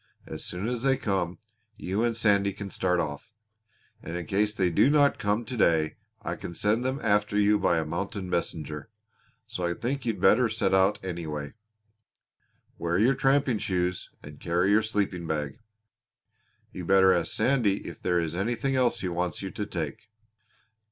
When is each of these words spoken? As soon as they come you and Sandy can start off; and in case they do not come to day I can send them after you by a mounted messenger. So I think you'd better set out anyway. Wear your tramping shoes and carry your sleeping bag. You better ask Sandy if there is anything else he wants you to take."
As 0.25 0.43
soon 0.43 0.67
as 0.67 0.81
they 0.81 0.97
come 0.97 1.37
you 1.77 2.03
and 2.03 2.17
Sandy 2.17 2.53
can 2.53 2.71
start 2.71 2.99
off; 2.99 3.31
and 4.01 4.17
in 4.17 4.25
case 4.25 4.51
they 4.51 4.71
do 4.71 4.89
not 4.89 5.19
come 5.19 5.45
to 5.45 5.55
day 5.55 5.97
I 6.23 6.35
can 6.35 6.55
send 6.55 6.83
them 6.83 6.99
after 7.03 7.37
you 7.39 7.59
by 7.59 7.77
a 7.77 7.85
mounted 7.85 8.23
messenger. 8.23 8.89
So 9.45 9.63
I 9.63 9.75
think 9.75 10.03
you'd 10.07 10.19
better 10.19 10.49
set 10.49 10.73
out 10.73 10.97
anyway. 11.05 11.53
Wear 12.79 12.97
your 12.97 13.13
tramping 13.13 13.59
shoes 13.59 14.09
and 14.23 14.39
carry 14.39 14.71
your 14.71 14.81
sleeping 14.81 15.27
bag. 15.27 15.59
You 16.71 16.83
better 16.83 17.13
ask 17.13 17.31
Sandy 17.33 17.87
if 17.87 18.01
there 18.01 18.17
is 18.17 18.35
anything 18.35 18.75
else 18.75 19.01
he 19.01 19.07
wants 19.07 19.43
you 19.43 19.51
to 19.51 19.67
take." 19.67 20.09